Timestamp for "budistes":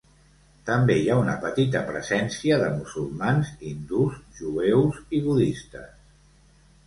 5.27-5.93